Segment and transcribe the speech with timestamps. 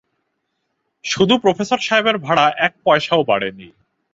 [1.05, 3.67] শুধু প্রফেসর সাহেবের ভাড়া এক পয়সাও বাড়ে নি।